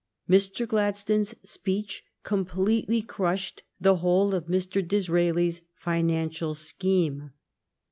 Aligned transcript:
Mr. 0.27 0.67
Gladstone's 0.67 1.35
speech 1.43 2.03
completely 2.23 3.03
crushed 3.03 3.61
the 3.79 3.97
whole 3.97 4.33
of 4.33 4.47
Mr. 4.47 4.81
Dis 4.83 5.09
raeli's 5.09 5.61
financial 5.75 6.55
scheme. 6.55 7.33